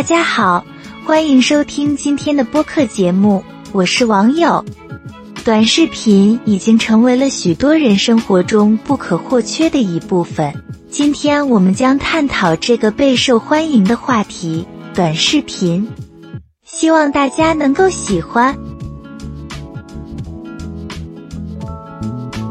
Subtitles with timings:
[0.00, 0.64] 大家好，
[1.04, 4.64] 欢迎收听今天的播客节目，我是网友。
[5.44, 10.54] 短视频已经成为了许多人生活中不可或缺的一部分。
[10.88, 14.66] 今天我们将探讨这个备受欢迎的话题——
[14.96, 15.86] 短视频，
[16.64, 18.56] 希望大家能够喜欢。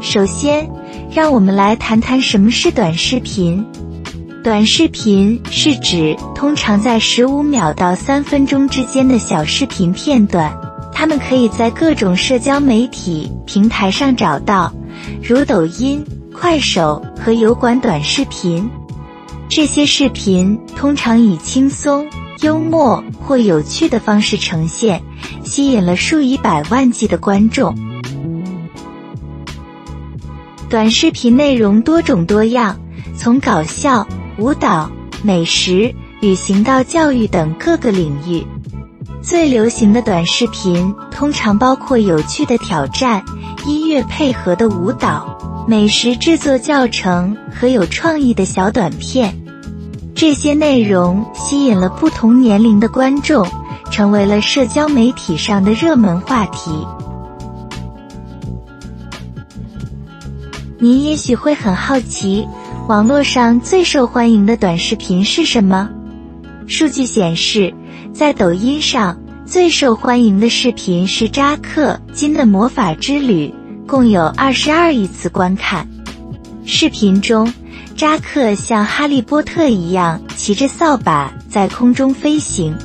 [0.00, 0.70] 首先，
[1.12, 3.66] 让我们来谈谈什么是短视频。
[4.42, 10.58] 短视频是指通常在十五秒到三分钟之间的小视频片段，
[10.94, 14.72] 它们可以在各种社交媒体平台上找到，
[15.22, 18.70] 如抖音、快手和油管短视频。
[19.50, 22.08] 这些视频通常以轻松、
[22.40, 25.02] 幽默或有趣的方式呈现，
[25.44, 27.76] 吸引了数以百万计的观众。
[30.70, 32.80] 短视频内容多种多样，
[33.18, 34.08] 从搞笑。
[34.38, 34.90] 舞蹈、
[35.22, 38.46] 美食、旅行到教育等各个领域，
[39.22, 43.22] 最流行的短视频通常包括有趣的挑战、
[43.66, 49.36] 音乐配合的舞蹈、美食制作教程和有创意的小短片。
[50.14, 53.46] 这些内容吸引了不同年龄的观众，
[53.90, 56.86] 成为了社交媒体上的热门话题。
[60.78, 62.46] 您也许会很好奇。
[62.90, 65.88] 网络上最受欢迎的短视频是什么？
[66.66, 67.72] 数据显示，
[68.12, 73.54] 在抖音上最受欢迎的视频是扎克金的魔法之旅，
[73.86, 75.86] 共有二十二亿次观看。
[76.66, 77.54] 视频中，
[77.94, 82.76] 扎克像哈利波特一样骑着扫把在空中飞行。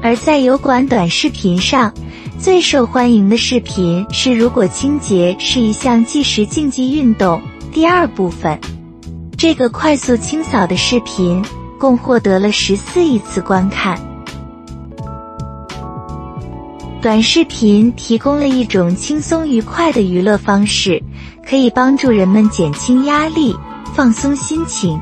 [0.00, 1.92] 而在油管短视频上，
[2.42, 7.40] 最受欢迎的视频是“如果清洁是一项计时竞技运动”
[7.72, 8.58] 第二部分。
[9.38, 11.40] 这个快速清扫的视频
[11.78, 13.96] 共获得了十四亿次观看。
[17.00, 21.00] 短视频提供了一种轻松愉快的娱乐方式，
[21.48, 23.54] 可以帮助人们减轻压力、
[23.94, 25.00] 放松心情。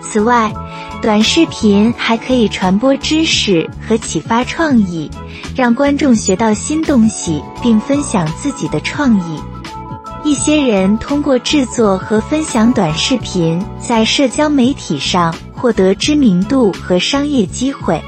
[0.00, 0.50] 此外，
[1.04, 5.10] 短视频还可以传播知识和启发创意，
[5.54, 9.38] 让观众学到新东西并分享自己的创意。
[10.24, 18.02] 一些人通过制作和分享短视频，在社交媒体上获得知名度和商业机会。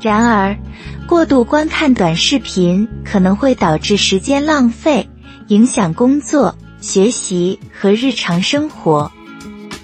[0.00, 0.58] 然而，
[1.06, 5.08] 过度观看短视频可能会导致时间浪费，
[5.46, 9.12] 影响工作、学习和日常生活。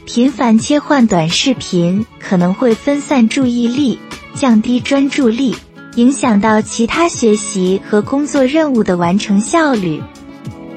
[0.07, 3.99] 频繁切换短视频可能会分散注意力，
[4.35, 5.57] 降低专注力，
[5.97, 10.01] 影响到其他学习和工作任务的完成效率。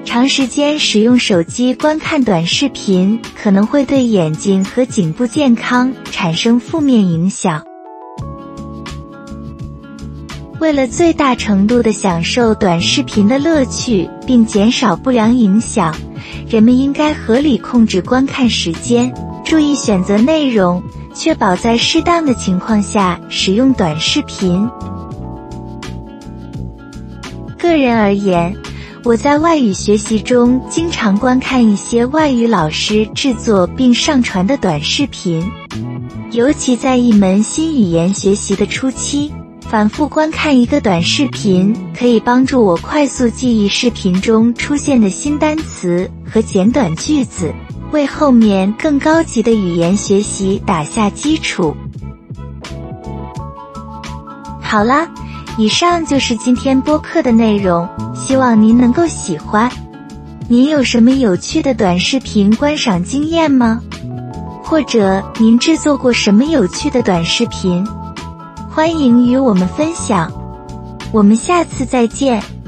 [0.03, 7.69] 长时间使用手机观看短视频可能会对眼睛和颈部健康产生负面影响。
[10.59, 15.96] 为了最大程度的享受短视频的乐趣，并减少不良影响。
[16.50, 19.14] 人们应该合理控制观看时间，
[19.46, 20.84] 注意选择内容，
[21.14, 24.69] 确保在适当的情况下使用短视频。
[27.58, 28.53] 个人而言，
[29.06, 35.50] 我在外语学习中经常观看一些外语老师制作并上传的短视频，
[36.31, 39.31] 尤其在一门新语言学习的初期。
[39.69, 47.53] 反复观看一个短视频，可以帮助我快速记忆视频中出现的新单词和简短句子，
[47.91, 51.78] 为后面更高级的语言学习打下基础。
[54.59, 55.07] 好啦，
[55.59, 59.72] 以上就是今天播客的内容，希望您能够喜欢。
[60.47, 63.80] 您有什么有趣的短视频观赏经验吗？
[64.63, 67.86] 或者您制作过什么有趣的短视频？
[68.72, 70.31] 欢迎与我们分享，
[71.12, 72.59] 我们下次再见。